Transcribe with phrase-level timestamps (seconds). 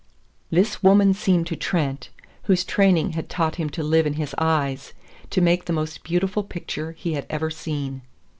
[0.49, 2.09] This woman seemed to Trent,
[2.45, 4.93] whose training had taught him to live in his eyes,
[5.29, 8.01] to make the most beautiful picture he had ever seen.